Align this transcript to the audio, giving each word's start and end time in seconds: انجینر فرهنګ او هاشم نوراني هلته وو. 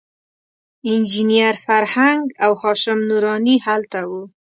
انجینر 0.89 1.55
فرهنګ 1.65 2.23
او 2.45 2.51
هاشم 2.61 2.99
نوراني 3.09 3.55
هلته 3.65 3.99
وو. 4.09 4.23